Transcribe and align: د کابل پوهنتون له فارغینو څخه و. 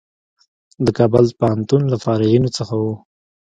د 0.85 0.87
کابل 0.97 1.25
پوهنتون 1.39 1.81
له 1.91 1.97
فارغینو 2.03 2.49
څخه 2.57 2.73
و. 2.81 2.85